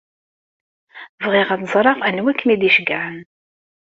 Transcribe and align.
Bɣiɣ 1.25 1.47
ad 1.51 1.61
ẓreɣ 1.73 1.97
anwa 2.07 2.31
i 2.31 2.35
kem-id-iceyyɛen. 2.39 3.17